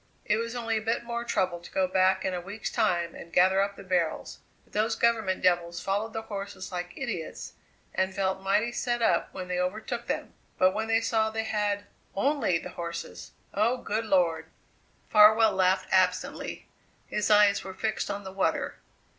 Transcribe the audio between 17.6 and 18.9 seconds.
were fixed on the water.